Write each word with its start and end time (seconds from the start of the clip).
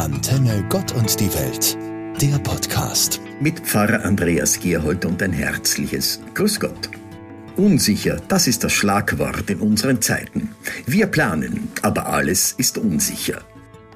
Antenne 0.00 0.64
Gott 0.70 0.92
und 0.92 1.20
die 1.20 1.28
Welt, 1.34 1.76
der 2.22 2.38
Podcast. 2.38 3.20
Mit 3.38 3.60
Pfarrer 3.60 4.02
Andreas 4.02 4.58
Gerhold 4.58 5.04
und 5.04 5.22
ein 5.22 5.34
herzliches 5.34 6.22
Grüß 6.32 6.58
Gott. 6.58 6.88
Unsicher, 7.58 8.16
das 8.28 8.46
ist 8.46 8.64
das 8.64 8.72
Schlagwort 8.72 9.50
in 9.50 9.60
unseren 9.60 10.00
Zeiten. 10.00 10.54
Wir 10.86 11.06
planen, 11.06 11.68
aber 11.82 12.06
alles 12.06 12.54
ist 12.56 12.78
unsicher. 12.78 13.42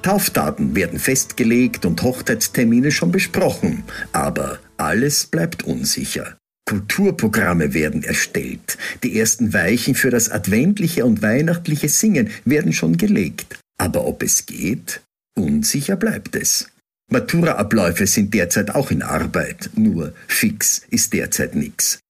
Taufdaten 0.02 0.76
werden 0.76 0.98
festgelegt 0.98 1.86
und 1.86 2.02
Hochzeitstermine 2.02 2.90
schon 2.90 3.10
besprochen, 3.10 3.84
aber 4.12 4.58
alles 4.76 5.24
bleibt 5.24 5.62
unsicher. 5.62 6.36
Kulturprogramme 6.68 7.72
werden 7.72 8.02
erstellt, 8.02 8.76
die 9.02 9.18
ersten 9.18 9.54
Weichen 9.54 9.94
für 9.94 10.10
das 10.10 10.30
adventliche 10.30 11.06
und 11.06 11.22
weihnachtliche 11.22 11.88
Singen 11.88 12.28
werden 12.44 12.74
schon 12.74 12.98
gelegt. 12.98 13.58
Aber 13.78 14.06
ob 14.06 14.22
es 14.22 14.44
geht? 14.44 15.00
Unsicher 15.34 15.96
bleibt 15.96 16.36
es. 16.36 16.68
Maturaabläufe 17.08 18.06
sind 18.06 18.32
derzeit 18.32 18.70
auch 18.74 18.90
in 18.90 19.02
Arbeit, 19.02 19.70
nur 19.74 20.14
fix 20.26 20.82
ist 20.90 21.12
derzeit 21.12 21.54
nix. 21.54 22.00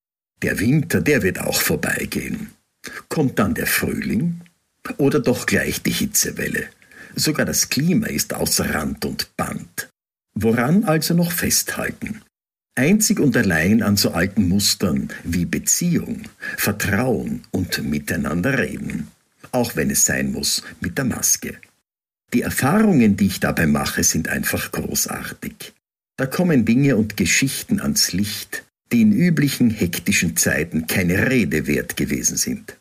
Der 0.42 0.59
Winter, 0.60 1.01
der 1.01 1.23
wird 1.23 1.41
auch 1.41 1.60
vorbeigehen. 1.60 2.51
Kommt 3.09 3.38
dann 3.38 3.55
der 3.55 3.66
Frühling? 3.66 4.41
Oder 4.98 5.20
doch 5.20 5.46
gleich 5.46 5.82
die 5.82 5.91
Hitzewelle? 5.91 6.68
Sogar 7.16 7.46
das 7.46 7.70
Klima 7.70 8.09
ist 8.09 8.34
außer 8.34 8.74
Rand 8.74 9.05
und 9.05 9.37
Band. 9.37 9.88
Woran 10.34 10.84
also 10.84 11.15
noch 11.15 11.32
festhalten? 11.32 12.20
Einzig 12.74 13.20
und 13.20 13.37
allein 13.37 13.82
an 13.82 13.96
so 13.96 14.10
alten 14.10 14.48
Mustern 14.48 15.09
wie 15.23 15.45
Beziehung, 15.45 16.23
Vertrauen 16.56 17.43
und 17.52 17.82
miteinander 17.84 18.59
reden. 18.59 19.09
Auch 19.52 19.77
wenn 19.77 19.91
es 19.91 20.04
sein 20.04 20.32
muss 20.32 20.62
mit 20.80 20.98
der 20.98 21.04
Maske. 21.04 21.56
Die 22.34 22.43
Erfahrungen, 22.43 23.16
die 23.16 23.27
ich 23.27 23.38
dabei 23.38 23.69
mache, 23.69 24.02
sind 24.02 24.29
einfach 24.29 24.73
großartig. 24.73 25.73
Da 26.16 26.27
kommen 26.27 26.65
Dinge 26.65 26.97
und 26.97 27.16
Geschichten 27.16 27.80
ans 27.80 28.13
Licht, 28.13 28.65
die 28.93 29.02
in 29.02 29.13
üblichen 29.13 29.71
hektischen 29.71 30.37
Zeiten 30.37 30.88
keine 30.88 31.30
Rede 31.30 31.68
wert 31.68 31.96
gewesen 31.96 32.37
sind, 32.37 32.77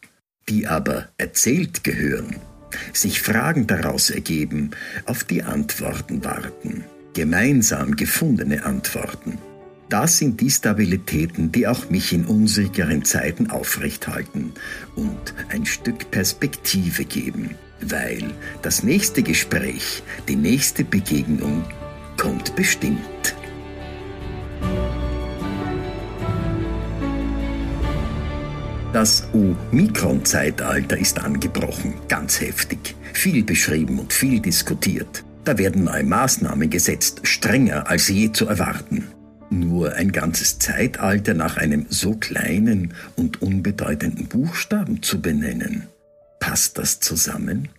die 0.50 0.66
aber 0.66 1.08
erzählt 1.20 1.84
gehören, 1.84 2.38
sich 2.94 3.22
Fragen 3.22 3.68
daraus 3.68 4.10
ergeben, 4.10 4.72
auf 5.06 5.24
die 5.24 5.44
Antworten 5.44 6.24
warten, 6.24 6.84
gemeinsam 7.14 7.96
gefundene 7.96 8.66
Antworten. 8.66 9.38
Das 9.88 10.18
sind 10.18 10.42
die 10.42 10.50
Stabilitäten, 10.50 11.52
die 11.52 11.68
auch 11.68 11.92
mich 11.92 12.12
in 12.12 12.26
unsicheren 12.26 13.06
Zeiten 13.06 13.52
aufrechthalten 13.52 14.54
und 14.96 15.36
ein 15.50 15.68
Stück 15.68 16.10
Perspektive 16.10 17.06
geben 17.06 17.56
weil 17.92 18.32
das 18.62 18.84
nächste 18.84 19.24
Gespräch, 19.24 20.04
die 20.28 20.36
nächste 20.36 20.84
Begegnung 20.84 21.64
kommt 22.18 22.56
bestimmt. 22.56 23.36
Das 28.94 29.28
O-Mikron-Zeitalter 29.34 30.96
ist 30.98 31.20
angebrochen, 31.20 31.96
ganz 32.08 32.40
heftig, 32.40 32.96
viel 33.12 33.44
beschrieben 33.44 33.98
und 33.98 34.14
viel 34.14 34.40
diskutiert. 34.40 35.24
Da 35.46 35.58
werden 35.58 35.86
neue 35.86 36.04
Maßnahmen 36.04 36.70
gesetzt, 36.70 37.22
strenger 37.24 37.90
als 37.90 38.08
je 38.08 38.32
zu 38.32 38.48
erwarten. 38.48 39.08
Nur 39.50 39.94
ein 39.94 40.12
ganzes 40.12 40.60
Zeitalter 40.60 41.34
nach 41.34 41.58
einem 41.58 41.88
so 41.90 42.14
kleinen 42.14 42.94
und 43.16 43.42
unbedeutenden 43.42 44.28
Buchstaben 44.28 45.02
zu 45.02 45.22
benennen. 45.22 45.88
Passt 46.44 46.78
das 46.78 47.00
zusammen? 47.00 47.70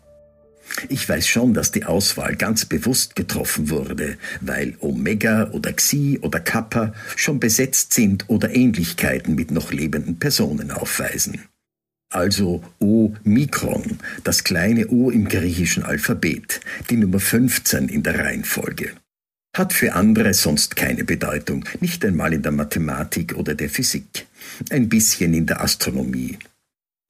Ich 0.89 1.07
weiß 1.07 1.29
schon, 1.29 1.53
dass 1.53 1.71
die 1.71 1.85
Auswahl 1.85 2.35
ganz 2.35 2.65
bewusst 2.65 3.15
getroffen 3.15 3.69
wurde, 3.69 4.17
weil 4.41 4.75
Omega 4.81 5.51
oder 5.51 5.75
Xi 5.75 6.19
oder 6.23 6.41
Kappa 6.41 6.95
schon 7.15 7.41
besetzt 7.41 7.93
sind 7.93 8.25
oder 8.31 8.57
Ähnlichkeiten 8.57 9.35
mit 9.35 9.51
noch 9.51 9.71
lebenden 9.71 10.19
Personen 10.19 10.71
aufweisen. 10.71 11.43
Also 12.11 12.65
O 12.79 13.13
Mikron, 13.23 13.99
das 14.25 14.45
kleine 14.45 14.89
O 14.89 15.11
im 15.11 15.29
griechischen 15.29 15.83
Alphabet, 15.83 16.63
die 16.89 16.97
Nummer 16.97 17.21
15 17.21 17.91
in 17.91 18.03
der 18.03 18.19
Reihenfolge. 18.19 18.93
Hat 19.55 19.75
für 19.75 19.93
andere 19.93 20.33
sonst 20.33 20.75
keine 20.75 21.05
Bedeutung, 21.05 21.67
nicht 21.81 22.03
einmal 22.03 22.33
in 22.33 22.41
der 22.41 22.53
Mathematik 22.53 23.37
oder 23.37 23.55
der 23.55 23.69
Physik, 23.69 24.27
ein 24.71 24.89
bisschen 24.89 25.35
in 25.35 25.45
der 25.45 25.61
Astronomie. 25.61 26.39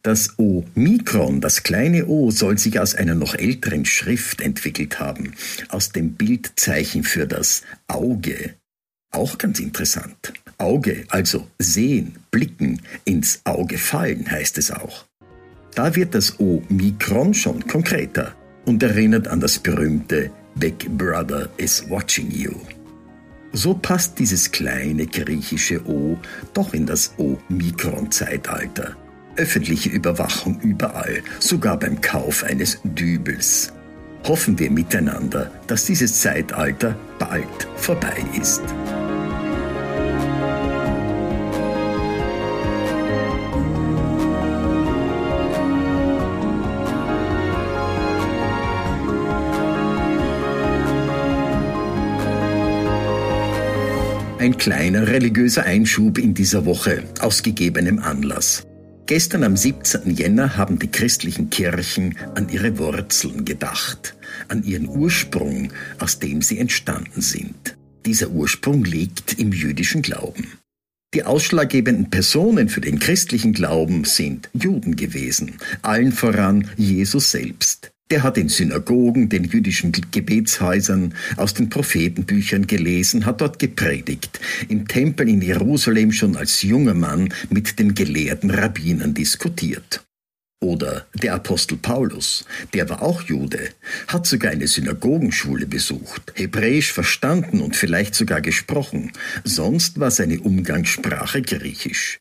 Das 0.04 0.38
O-Mikron, 0.38 1.40
das 1.40 1.62
kleine 1.62 2.06
O, 2.06 2.30
soll 2.30 2.58
sich 2.58 2.78
aus 2.78 2.94
einer 2.94 3.14
noch 3.14 3.34
älteren 3.34 3.86
Schrift 3.86 4.42
entwickelt 4.42 5.00
haben, 5.00 5.32
aus 5.70 5.92
dem 5.92 6.12
Bildzeichen 6.12 7.04
für 7.04 7.26
das 7.26 7.62
Auge. 7.88 8.52
Auch 9.12 9.38
ganz 9.38 9.60
interessant. 9.60 10.34
Auge, 10.58 11.06
also 11.08 11.48
sehen, 11.58 12.16
blicken, 12.30 12.82
ins 13.06 13.40
Auge 13.44 13.78
fallen, 13.78 14.30
heißt 14.30 14.58
es 14.58 14.70
auch. 14.70 15.06
Da 15.74 15.96
wird 15.96 16.14
das 16.14 16.38
O-Mikron 16.38 17.32
schon 17.32 17.66
konkreter 17.66 18.34
und 18.66 18.82
erinnert 18.82 19.26
an 19.26 19.40
das 19.40 19.58
berühmte 19.58 20.30
Big 20.56 20.86
Brother 20.98 21.48
is 21.56 21.82
watching 21.88 22.30
you. 22.30 22.52
So 23.54 23.72
passt 23.72 24.18
dieses 24.18 24.52
kleine 24.52 25.06
griechische 25.06 25.82
O 25.86 26.18
doch 26.52 26.74
in 26.74 26.84
das 26.84 27.14
O-Mikron-Zeitalter 27.16 28.96
öffentliche 29.36 29.88
Überwachung 29.88 30.60
überall, 30.60 31.22
sogar 31.40 31.78
beim 31.78 32.00
Kauf 32.00 32.44
eines 32.44 32.80
Dübels. 32.84 33.72
Hoffen 34.26 34.58
wir 34.58 34.70
miteinander, 34.70 35.50
dass 35.66 35.84
dieses 35.84 36.20
Zeitalter 36.20 36.96
bald 37.18 37.68
vorbei 37.76 38.16
ist. 38.40 38.62
Ein 54.38 54.58
kleiner 54.58 55.08
religiöser 55.08 55.64
Einschub 55.64 56.18
in 56.18 56.34
dieser 56.34 56.66
Woche 56.66 57.04
aus 57.20 57.42
gegebenem 57.42 57.98
Anlass. 57.98 58.66
Gestern 59.06 59.44
am 59.44 59.54
17. 59.54 60.14
Jänner 60.14 60.56
haben 60.56 60.78
die 60.78 60.90
christlichen 60.90 61.50
Kirchen 61.50 62.16
an 62.34 62.48
ihre 62.48 62.78
Wurzeln 62.78 63.44
gedacht, 63.44 64.16
an 64.48 64.64
ihren 64.64 64.88
Ursprung, 64.88 65.74
aus 65.98 66.20
dem 66.20 66.40
sie 66.40 66.58
entstanden 66.58 67.20
sind. 67.20 67.76
Dieser 68.06 68.30
Ursprung 68.30 68.82
liegt 68.82 69.38
im 69.38 69.52
jüdischen 69.52 70.00
Glauben. 70.00 70.52
Die 71.12 71.22
ausschlaggebenden 71.22 72.08
Personen 72.08 72.70
für 72.70 72.80
den 72.80 72.98
christlichen 72.98 73.52
Glauben 73.52 74.04
sind 74.04 74.48
Juden 74.54 74.96
gewesen, 74.96 75.58
allen 75.82 76.10
voran 76.10 76.70
Jesus 76.78 77.30
selbst. 77.30 77.93
Der 78.14 78.22
hat 78.22 78.38
in 78.38 78.48
Synagogen, 78.48 79.28
den 79.28 79.42
jüdischen 79.42 79.90
Gebetshäusern, 79.90 81.14
aus 81.36 81.52
den 81.52 81.68
Prophetenbüchern 81.68 82.68
gelesen, 82.68 83.26
hat 83.26 83.40
dort 83.40 83.58
gepredigt, 83.58 84.38
im 84.68 84.86
Tempel 84.86 85.28
in 85.28 85.42
Jerusalem 85.42 86.12
schon 86.12 86.36
als 86.36 86.62
junger 86.62 86.94
Mann 86.94 87.34
mit 87.50 87.76
den 87.80 87.92
gelehrten 87.96 88.50
Rabbinern 88.50 89.14
diskutiert. 89.14 90.04
Oder 90.62 91.08
der 91.12 91.34
Apostel 91.34 91.76
Paulus, 91.76 92.44
der 92.72 92.88
war 92.88 93.02
auch 93.02 93.22
Jude, 93.22 93.70
hat 94.06 94.28
sogar 94.28 94.52
eine 94.52 94.68
Synagogenschule 94.68 95.66
besucht, 95.66 96.34
Hebräisch 96.36 96.92
verstanden 96.92 97.60
und 97.60 97.74
vielleicht 97.74 98.14
sogar 98.14 98.40
gesprochen, 98.40 99.10
sonst 99.42 99.98
war 99.98 100.12
seine 100.12 100.38
Umgangssprache 100.38 101.42
Griechisch. 101.42 102.20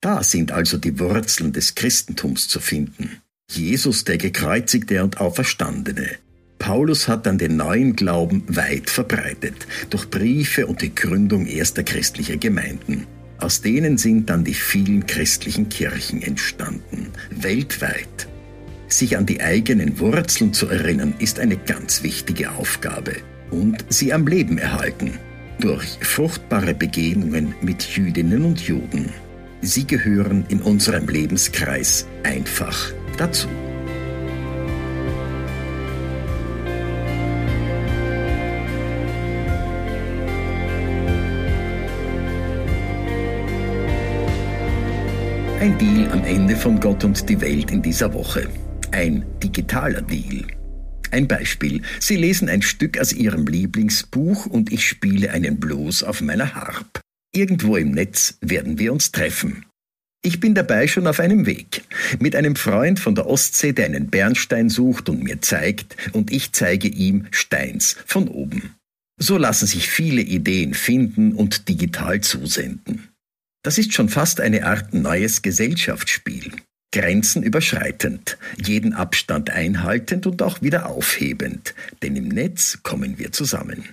Da 0.00 0.22
sind 0.22 0.52
also 0.52 0.78
die 0.78 0.98
Wurzeln 0.98 1.52
des 1.52 1.74
Christentums 1.74 2.48
zu 2.48 2.60
finden. 2.60 3.20
Jesus 3.56 4.04
der 4.04 4.18
Gekreuzigte 4.18 5.02
und 5.02 5.20
Auferstandene. 5.20 6.16
Paulus 6.58 7.08
hat 7.08 7.26
dann 7.26 7.38
den 7.38 7.56
neuen 7.56 7.94
Glauben 7.94 8.44
weit 8.48 8.88
verbreitet, 8.88 9.66
durch 9.90 10.08
Briefe 10.08 10.66
und 10.66 10.80
die 10.82 10.94
Gründung 10.94 11.46
erster 11.46 11.82
christlicher 11.82 12.36
Gemeinden. 12.36 13.06
Aus 13.38 13.60
denen 13.60 13.98
sind 13.98 14.30
dann 14.30 14.44
die 14.44 14.54
vielen 14.54 15.06
christlichen 15.06 15.68
Kirchen 15.68 16.22
entstanden, 16.22 17.08
weltweit. 17.30 18.28
Sich 18.88 19.16
an 19.16 19.26
die 19.26 19.40
eigenen 19.40 19.98
Wurzeln 19.98 20.52
zu 20.52 20.68
erinnern, 20.68 21.14
ist 21.18 21.38
eine 21.38 21.56
ganz 21.56 22.02
wichtige 22.02 22.52
Aufgabe. 22.52 23.16
Und 23.50 23.84
sie 23.88 24.12
am 24.12 24.26
Leben 24.26 24.56
erhalten, 24.56 25.18
durch 25.60 25.98
fruchtbare 26.00 26.74
Begegnungen 26.74 27.54
mit 27.60 27.82
Jüdinnen 27.82 28.44
und 28.44 28.60
Juden. 28.60 29.10
Sie 29.60 29.86
gehören 29.86 30.44
in 30.48 30.62
unserem 30.62 31.08
Lebenskreis 31.08 32.06
einfach 32.22 32.92
dazu. 33.16 33.48
Ein 45.60 45.78
Deal 45.78 46.12
am 46.12 46.22
Ende 46.24 46.56
von 46.56 46.78
Gott 46.78 47.04
und 47.04 47.26
die 47.28 47.40
Welt 47.40 47.70
in 47.70 47.80
dieser 47.80 48.12
Woche. 48.12 48.48
Ein 48.90 49.24
digitaler 49.42 50.02
Deal. 50.02 50.46
Ein 51.10 51.26
Beispiel. 51.26 51.80
Sie 52.00 52.16
lesen 52.16 52.48
ein 52.48 52.60
Stück 52.60 52.98
aus 52.98 53.12
Ihrem 53.12 53.46
Lieblingsbuch 53.46 54.46
und 54.46 54.72
ich 54.72 54.86
spiele 54.86 55.30
einen 55.30 55.58
Blues 55.58 56.02
auf 56.02 56.20
meiner 56.20 56.54
Harp. 56.54 57.00
Irgendwo 57.32 57.76
im 57.76 57.92
Netz 57.92 58.36
werden 58.42 58.78
wir 58.78 58.92
uns 58.92 59.10
treffen. 59.10 59.64
Ich 60.26 60.40
bin 60.40 60.54
dabei 60.54 60.88
schon 60.88 61.06
auf 61.06 61.20
einem 61.20 61.44
Weg. 61.44 61.84
Mit 62.18 62.34
einem 62.34 62.56
Freund 62.56 62.98
von 62.98 63.14
der 63.14 63.26
Ostsee, 63.26 63.74
der 63.74 63.84
einen 63.84 64.08
Bernstein 64.08 64.70
sucht 64.70 65.10
und 65.10 65.22
mir 65.22 65.42
zeigt, 65.42 65.98
und 66.14 66.32
ich 66.32 66.52
zeige 66.52 66.88
ihm 66.88 67.26
Steins 67.30 67.98
von 68.06 68.28
oben. 68.28 68.74
So 69.20 69.36
lassen 69.36 69.66
sich 69.66 69.90
viele 69.90 70.22
Ideen 70.22 70.72
finden 70.72 71.34
und 71.34 71.68
digital 71.68 72.22
zusenden. 72.22 73.10
Das 73.62 73.76
ist 73.76 73.92
schon 73.92 74.08
fast 74.08 74.40
eine 74.40 74.64
Art 74.64 74.94
neues 74.94 75.42
Gesellschaftsspiel. 75.42 76.52
Grenzen 76.90 77.42
überschreitend, 77.42 78.38
jeden 78.56 78.94
Abstand 78.94 79.50
einhaltend 79.50 80.26
und 80.26 80.40
auch 80.40 80.62
wieder 80.62 80.86
aufhebend, 80.86 81.74
denn 82.02 82.16
im 82.16 82.28
Netz 82.28 82.78
kommen 82.82 83.18
wir 83.18 83.32
zusammen. 83.32 83.90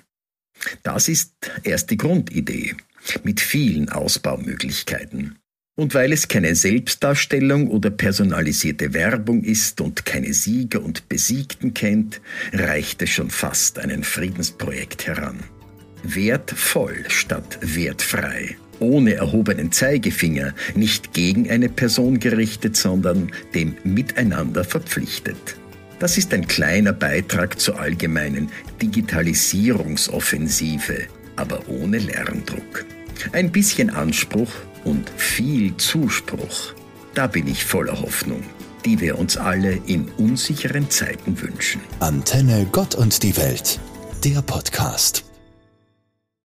Das 0.83 1.09
ist 1.09 1.33
erst 1.63 1.91
die 1.91 1.97
Grundidee, 1.97 2.77
mit 3.23 3.41
vielen 3.41 3.89
Ausbaumöglichkeiten. 3.89 5.40
Und 5.81 5.93
weil 5.95 6.13
es 6.13 6.27
keine 6.27 6.53
Selbstdarstellung 6.53 7.67
oder 7.67 7.89
personalisierte 7.89 8.93
Werbung 8.93 9.43
ist 9.43 9.81
und 9.81 10.05
keine 10.05 10.31
Sieger 10.31 10.83
und 10.83 11.09
Besiegten 11.09 11.73
kennt, 11.73 12.21
reicht 12.53 13.01
es 13.01 13.09
schon 13.09 13.31
fast 13.31 13.79
an 13.79 13.89
ein 13.89 14.03
Friedensprojekt 14.03 15.07
heran. 15.07 15.39
Wertvoll 16.03 17.05
statt 17.07 17.57
wertfrei 17.63 18.57
ohne 18.79 19.15
erhobenen 19.15 19.71
Zeigefinger, 19.71 20.53
nicht 20.75 21.13
gegen 21.13 21.49
eine 21.49 21.69
Person 21.69 22.19
gerichtet, 22.19 22.75
sondern 22.75 23.31
dem 23.55 23.75
Miteinander 23.83 24.63
verpflichtet. 24.63 25.55
Das 25.97 26.19
ist 26.19 26.31
ein 26.31 26.45
kleiner 26.45 26.93
Beitrag 26.93 27.59
zur 27.59 27.79
allgemeinen 27.79 28.51
Digitalisierungsoffensive, 28.83 31.07
aber 31.37 31.67
ohne 31.67 31.97
Lerndruck. 31.97 32.85
Ein 33.33 33.51
bisschen 33.51 33.89
Anspruch 33.89 34.51
und 34.83 35.09
viel 35.09 35.75
Zuspruch. 35.77 36.73
Da 37.13 37.27
bin 37.27 37.47
ich 37.47 37.63
voller 37.63 37.99
Hoffnung, 38.01 38.43
die 38.85 38.99
wir 38.99 39.17
uns 39.19 39.37
alle 39.37 39.73
in 39.85 40.09
unsicheren 40.17 40.89
Zeiten 40.89 41.41
wünschen. 41.41 41.81
Antenne 41.99 42.67
Gott 42.71 42.95
und 42.95 43.23
die 43.23 43.35
Welt, 43.37 43.79
der 44.23 44.41
Podcast. 44.41 45.30